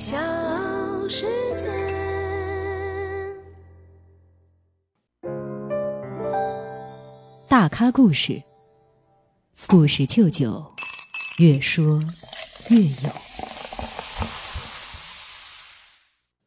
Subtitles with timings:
[0.00, 0.16] 小
[1.10, 1.66] 世界。
[7.50, 8.40] 大咖故事，
[9.66, 10.72] 故事舅舅，
[11.36, 12.02] 越说
[12.70, 13.10] 越有。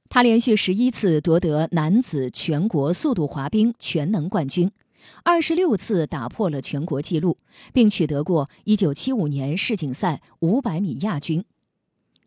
[0.09, 4.71] 他连续十一次夺得男子全国速度滑冰全能冠军，
[5.23, 7.38] 二十六次打破了全国纪录，
[7.71, 11.45] 并取得过一九七五年世锦赛五百米亚军。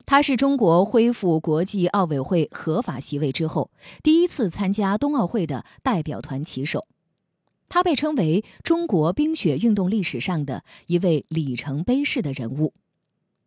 [0.07, 3.73] 他是中国恢复国际奥委会合法席位之后
[4.05, 6.87] 第一次参加冬奥会的代表团旗手。
[7.69, 12.73] 他被称为中国冰雪运动历史上的一位里程碑式的人物。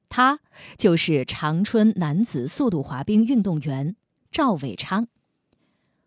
[0.09, 0.39] 他
[0.77, 3.95] 就是长春男子速度滑冰运动员。
[4.29, 5.07] 赵伟昌，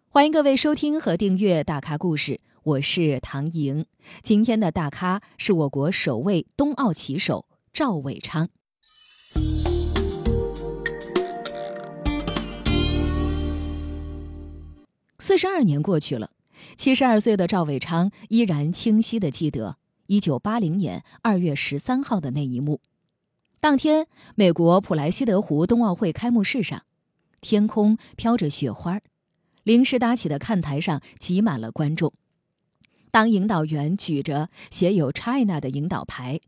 [0.09, 3.87] 欢迎各位收听和订阅《大咖故事》，我是唐莹。
[4.23, 8.50] 今天的大咖是我国首位冬奥旗手赵伟昌。
[15.23, 16.33] 四十二年过去了，
[16.77, 19.77] 七十二岁的赵伟昌依然清晰的记得
[20.09, 22.81] 一九八零年二月十三号的那一幕。
[23.61, 26.83] 当天，美国普莱西德湖冬奥会开幕式上。
[27.41, 28.98] 天空飘着雪花，
[29.62, 32.12] 临时搭起的看台上挤满了观众。
[33.12, 36.41] 当引导员举着写有 “China” 的引导牌，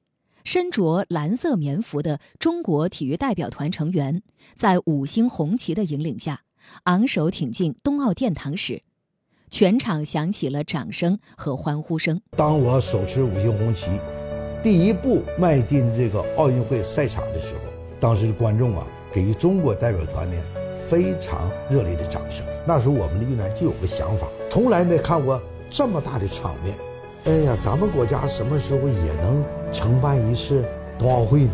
[0.43, 4.21] 身着蓝色棉服的中国体育代表团成员
[4.57, 6.41] 在五星红旗的引领下
[6.85, 8.83] 昂首挺进冬奥殿堂时，
[9.51, 12.21] 全场响起了掌声和欢呼声。
[12.37, 13.87] 当我手持五星红旗，
[14.63, 17.61] 第一步迈进这个奥运会赛场的时候，
[17.99, 20.37] 当时的观众啊，给予中国代表团呢。
[20.87, 22.45] 非常热烈的掌声。
[22.67, 26.77] 那时候我们的运动员就有个想法，从来没看过这么大的场面。
[27.25, 29.43] 哎呀，咱们国家什么时候也能
[29.73, 30.63] 承办一次
[30.99, 31.53] 冬奥会呢？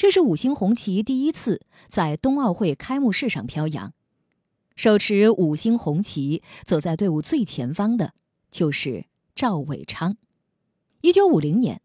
[0.00, 3.92] 这是五星红旗第一次在冬奥会开幕式上飘扬。
[4.74, 8.14] 手持五星红旗走在队伍最前方的，
[8.50, 10.16] 就是赵伟昌。
[11.02, 11.82] 一九五零年，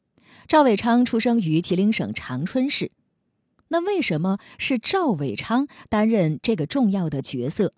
[0.48, 2.94] 赵伟昌出生于吉林省长春市。
[3.68, 7.74] 那为什么是赵伟昌担任这个重要的角色，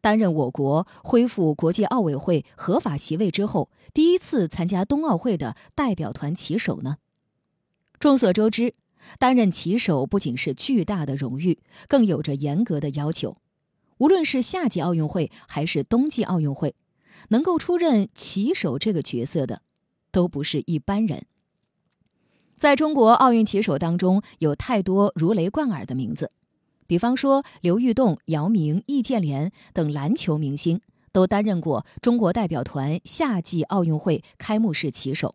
[0.00, 6.96] 担任我国恢复国际奥委会合法席位之后第一次参加冬奥会的代表团旗手呢？
[8.00, 8.74] 众所周知，
[9.18, 11.58] 担任旗手不仅是巨大的荣誉，
[11.88, 13.36] 更有着严格的要求。
[13.98, 16.74] 无论是夏季奥运会还是冬季奥运会，
[17.28, 19.62] 能够出任旗手这个角色的，
[20.10, 21.26] 都不是一般人。
[22.56, 26.32] 在中国奥运旗手当中，有太多如雷贯耳的名字，
[26.86, 30.80] 比方说刘玉栋、姚明、易建联等篮球明星
[31.12, 35.34] 都担任过中国代表团夏季奥运会开幕式旗手。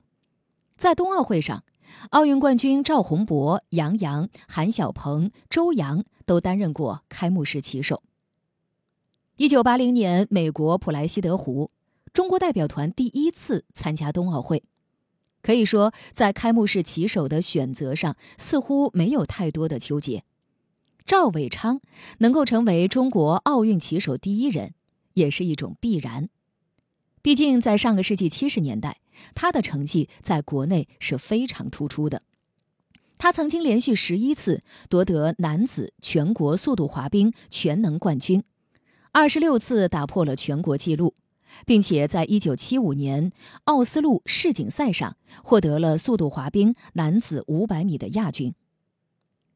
[0.78, 1.64] 在冬奥会上，
[2.10, 8.04] 奥运冠军赵宏博、杨洋、韩晓鹏、周洋都担任过开幕式旗手。
[9.38, 11.72] 一九八零年，美国普莱西德湖，
[12.12, 14.64] 中国代表团第一次参加冬奥会。
[15.44, 20.24] 可以说，在开幕式旗手的选择上，似乎没有太多的纠结。
[21.06, 21.80] 赵伟昌
[22.18, 24.74] 能够成为中国奥运旗手第一人，
[25.14, 26.28] 也是一种必然。
[27.22, 29.00] 毕竟，在上个世纪七十年代，
[29.36, 32.24] 他的成绩在国内是非常突出的。
[33.18, 38.44] 他曾经连续十一次夺得男子全国速度滑冰全能冠军，
[39.12, 41.14] 二十六次打破了全国纪录。
[41.66, 43.32] 并且在一九七五年
[43.64, 48.54] 奥斯陆世锦赛上获得了速度滑冰男子五百米的亚军。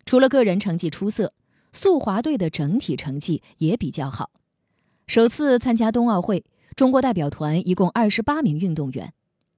[0.06, 1.34] 除了个人成绩出色，
[1.72, 4.32] 速滑队的整体成绩也比较好。
[5.06, 6.46] 首次参加冬奥会，
[6.76, 9.14] 中国代表团一共二十八名运动员，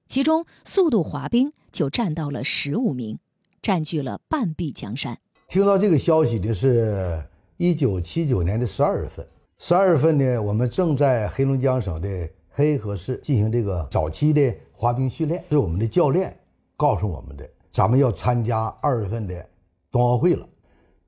[0.06, 3.18] 其中速度滑冰就占到了15名，
[3.62, 5.18] 占据了半壁江山。
[5.48, 7.22] 听到这个消息的是
[7.58, 9.26] 1979年的12月份。
[9.58, 15.42] 十二月份呢，我们正在黑龙江省的黑河市进行这个早期的滑冰训练。
[15.50, 16.36] 是我们的教练
[16.76, 19.46] 告诉我们的，咱们要参加二月份的
[19.90, 20.46] 冬奥会了。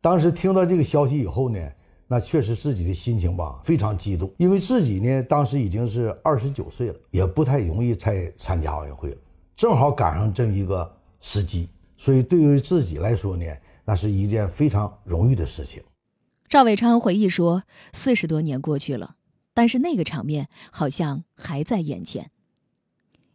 [0.01, 1.59] 当时听到这个消息以后呢，
[2.09, 9.17] 那确实自己的心情吧非常激动，因为自己呢当时已经是二十九岁了，也不太容易再参加奥运会了。
[9.57, 10.89] 正好赶上这么一个
[11.21, 13.45] 时机，所以对于自己来说呢，
[13.85, 15.83] 那是一件非常荣誉的事情。
[16.49, 19.17] 赵伟昌回忆说：“四十多年过去了，
[19.53, 22.31] 但是那个场面好像还在眼前。”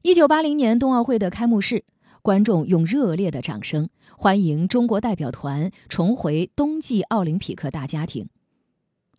[0.02, 1.84] 一九八零年冬奥会的开幕式，
[2.22, 8.30] 观众用热烈的掌声欢迎中国代表团重回冬季奥林匹克大家庭。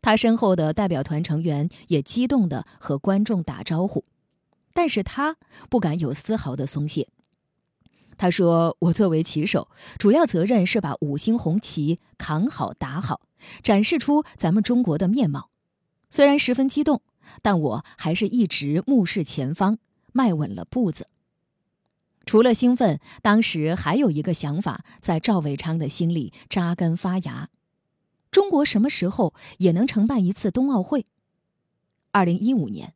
[0.03, 4.05] 他身后的代表团成员也激动地和观众打招呼，
[4.75, 5.37] 但是他
[5.71, 7.09] 不敢有丝毫的松懈。
[8.19, 9.69] 他说：“我作为旗手，
[9.99, 13.23] 主要责任是把五星红旗扛好、打好，
[13.63, 15.51] 展示出咱们中国的面貌。
[16.11, 17.03] 虽然十分激动，
[17.41, 19.79] 但我还是一直目视前方，
[20.13, 21.09] 迈稳了步子。”
[22.27, 27.49] 除了兴奋，当时还有一个想法在赵伟昌的心里扎根发芽：
[28.33, 31.05] 中国什么时候也能承办一次冬奥会？
[32.13, 32.95] 二零一五年，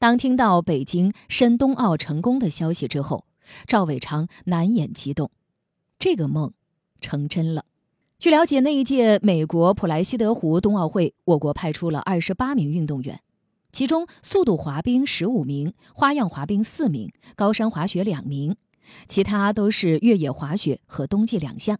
[0.00, 3.24] 当听到北京申冬奥成功的消息之后，
[3.68, 5.30] 赵伟昌难掩激动，
[6.00, 6.52] 这个梦
[7.00, 7.64] 成真了。
[8.18, 13.20] 据了解，那一届美国普莱西德湖冬奥会，我国派出了二十八名运动员。
[13.70, 18.56] 其中，速度滑冰十五名，花样滑冰四名，高山滑雪两名，
[19.06, 21.78] 其他都是越野滑雪和冬季两项。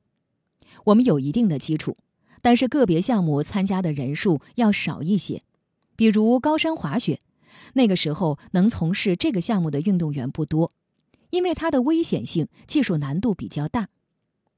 [0.85, 1.97] 我们有一定的基础，
[2.43, 5.43] 但是个别项目参加的人数要少一些。
[5.97, 7.21] 比如高山滑雪，
[7.75, 10.73] 那个时候能从事这个项目的运动员不多，
[11.31, 13.89] 因为它的危险性、技术难度比较大。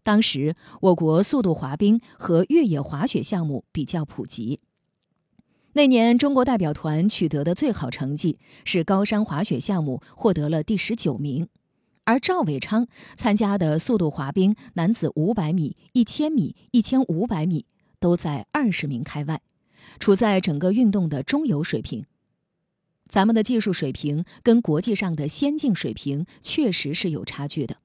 [0.02, 4.60] 当时我国速度滑冰和越野滑雪项目比较普及。
[5.72, 11.48] 那年，中国代表团取得的最好成绩是高山滑雪项目获得了第十九名，
[12.04, 12.86] 而赵伟昌
[13.16, 17.66] 参加的速度滑冰男子五百米、一千米、一千五百米
[18.04, 19.40] 都在二十名开外，
[19.98, 22.04] 处在整个运动的中游水平。
[23.08, 27.78] 咱们的技术水平跟国际上的先进水平确实是有差距的，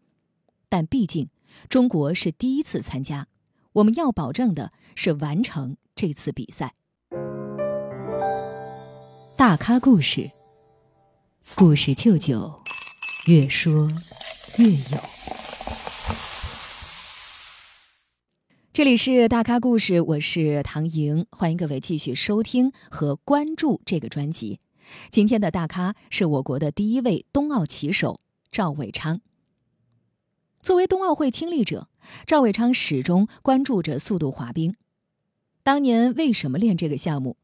[0.67, 1.29] 但毕竟
[1.69, 3.29] 中国是第一次参加，
[3.71, 6.73] 我们要保证的是完成这次比赛。
[9.37, 10.29] 大咖故事，
[11.55, 12.61] 故事舅舅，
[13.27, 13.89] 越说
[14.57, 15.48] 越有。
[18.79, 24.61] 这里是大咖故事，我是唐莹，欢迎各位继续收听和关注这个专辑。
[25.11, 28.21] 今天的大咖是我国的第一位冬奥旗手
[28.53, 29.19] 赵伟昌。
[30.61, 31.89] 作为冬奥会亲历者，
[32.25, 34.73] 赵伟昌始终关注着速度滑冰。
[35.61, 37.35] 当年为什么练这个项目？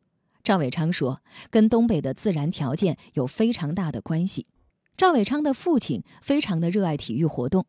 [0.41, 1.21] 赵伟昌说
[1.51, 4.47] ：“跟东北的自然条件有非常大的关系。
[4.95, 7.65] 赵伟昌的父亲非常的热爱体育活动，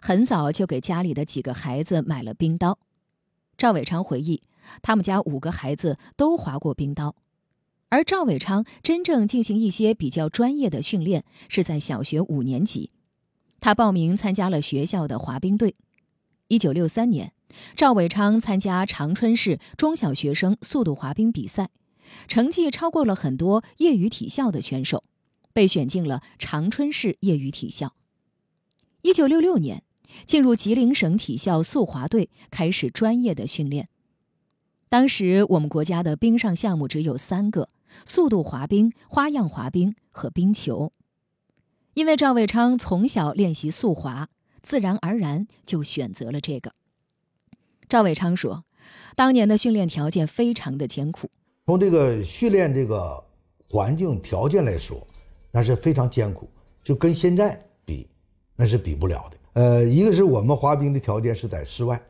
[0.00, 2.78] 很早就给家里的几个孩子买了冰刀。
[3.56, 4.42] 赵伟昌回忆，
[4.82, 7.14] 他们家五个孩子都滑过冰刀，
[7.88, 12.90] 而赵伟昌真正进行一些比较专业的训练是在小学五年级，
[13.60, 15.76] 他报名参加了学校的滑冰队。
[16.48, 17.32] 一九六三年，
[17.76, 21.70] 赵伟昌参加长春市中小学生速度滑冰比赛。”
[22.28, 25.04] 成绩超过了很多业余体校的选手，
[25.54, 27.94] 被选进了长春市业余体校。
[29.00, 29.82] 一九六六年，
[30.26, 33.88] 进入吉林省体校速滑队，开始专业的训练。
[34.88, 37.68] 当时我们国家的冰上项目只有三个：
[38.04, 40.92] 速度滑冰、花样滑冰和冰球。
[41.94, 44.28] 因为赵伟昌从小练习速滑，
[44.62, 46.72] 自然而然就选择了这个。
[47.88, 48.64] 赵伟昌说
[49.14, 51.30] ：“当年的训练条件非常的艰苦。”
[51.66, 53.22] 从这个训练这个
[53.68, 55.06] 环境条件来说，
[55.50, 56.48] 那是非常艰苦，
[56.82, 58.08] 就跟现在比，
[58.56, 59.36] 那是比不了的。
[59.54, 62.00] 呃，一个是我们滑冰的条件是在室外，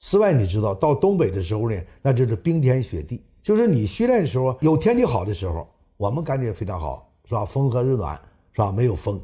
[0.00, 3.22] 室外你知道，到东北的时候呢，那就是冰天雪地。
[3.42, 7.44] 就是你训练的时候，有天气好的时候，我们感觉非常好，是吧？
[7.44, 8.20] 风和日暖，
[8.52, 8.70] 是吧？
[8.70, 9.20] 没有风，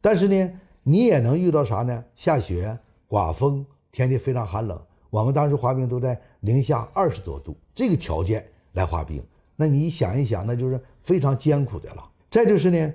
[0.00, 0.50] 但是呢，
[0.82, 2.04] 你也能遇到啥呢？
[2.14, 4.80] 下雪、刮风，天气非常寒冷。
[5.10, 8.44] 我们当时滑冰都在零下二十多度，这个条件。
[8.74, 9.22] 来滑冰，
[9.54, 12.04] 那你想一想，那就是非常艰苦的了。
[12.28, 12.92] 再就是呢，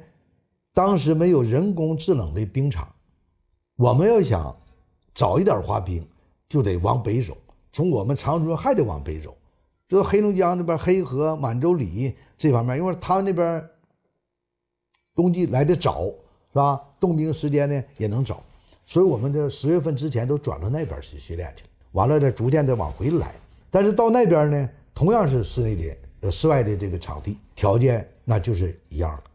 [0.73, 2.85] 当时没有人工制冷的冰场，
[3.79, 4.53] 我们要想
[5.15, 6.05] 早一点滑冰，
[6.49, 7.37] 就得往北走，
[7.71, 9.33] 从我们长春还得往北走，
[9.87, 13.65] 就黑龙江那边黑河、满洲里这方面，因为他们那边
[15.15, 16.03] 冬季来的早，
[16.51, 16.81] 是吧？
[16.99, 18.43] 冻冰时间呢也能早，
[18.85, 23.33] 所以我们这十月份之前都转到那边去训练去了，完了再逐渐的往回来。
[23.71, 24.69] 但是到那边呢？
[24.93, 29.28] 同样是室内的、呃室外的这个场地条件，那就是一样的。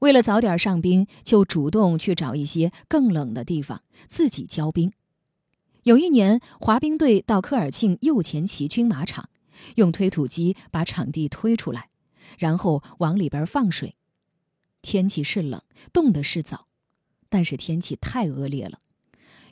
[0.00, 4.92] 为了早点上冰，就主动去找一些更冷的地方自己浇冰。
[5.84, 9.30] 有一年，滑冰队到科尔沁右前旗军马场，
[9.76, 11.88] 用推土机把场地推出来，
[12.38, 13.96] 然后往里边放水。
[14.82, 15.62] 天气是冷，
[15.92, 16.66] 冻的是早，
[17.28, 18.80] 但是天气太恶劣了。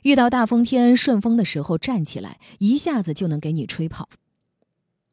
[0.03, 4.09] 遇到大风天、顺风的时候，站起来一下子就能给你吹跑。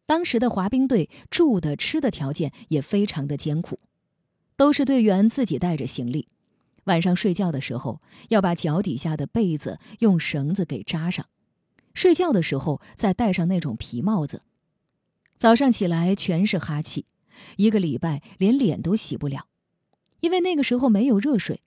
[0.04, 3.78] 当时的滑冰队住的、吃的条件也非常的艰苦，
[4.62, 6.28] 都是队员自己带着行李。
[6.84, 11.26] 晚上睡觉的时候，要把脚底下的被子用绳子给扎上，
[11.94, 14.42] 睡觉的时候再戴上那种皮帽子。
[15.36, 17.06] 早上起来全是哈气，
[17.56, 19.48] 一个礼拜连脸都洗不了，
[20.20, 21.60] 因为那个时候没有热水，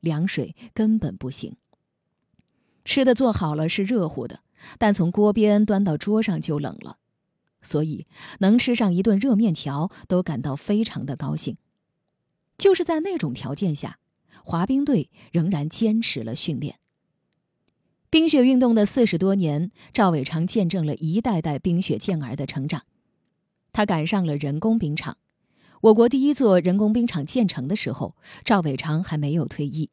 [0.00, 1.54] 凉水根本不行。
[2.84, 4.40] 吃的做好了是热乎的，
[4.78, 6.96] 但从锅边端到桌上就冷了，
[7.60, 8.08] 所以
[8.40, 11.56] 能吃上一顿热面条都感到非常的高兴。
[12.58, 13.98] 就是在那种条件下，
[14.44, 16.78] 滑冰队仍然坚持了训练。
[18.10, 22.82] 冰雪运动的四十多年，赵伟昌见证了一代代冰雪健儿的成长。
[23.72, 25.16] 他赶上了人工冰场。
[25.80, 29.90] 我国第一座人工冰场建成的时候，赵伟昌还没有退役。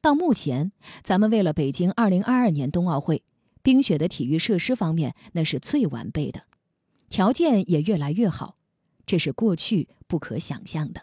[0.00, 0.70] 到目前，
[1.02, 3.24] 咱们为了北京2022年冬奥会，
[3.62, 6.44] 冰雪的体育设施方面那是最完备的，
[7.08, 8.58] 条件也越来越好，
[9.06, 11.02] 这是过去不可想象的。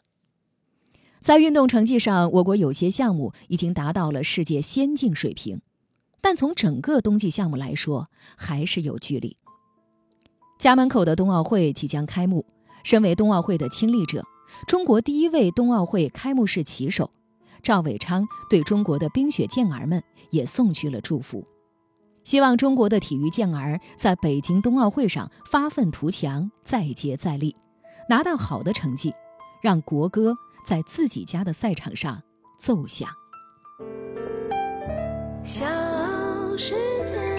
[1.20, 5.62] 在运动成绩上，我国有些项目已经达到了世界先进水平。
[6.22, 9.38] 但从整个冬季项目来说，还是有距离。
[10.58, 12.46] 家门口的冬奥会即将开幕，
[12.84, 14.26] 身为冬奥会的亲历者，
[14.68, 17.12] 中国第一位冬奥会开幕式旗手
[17.62, 21.46] 赵伟昌对中国的冰雪健儿们也送去了祝福，
[22.24, 27.56] 希望中国的体育健儿在北京冬奥会上发愤图强，再接再厉，
[28.10, 29.14] 拿到好的成绩，
[29.62, 32.22] 让国歌在自己家的赛场上
[32.60, 33.08] 奏响。
[35.44, 35.64] 小
[36.58, 36.74] 世
[37.06, 37.35] 界。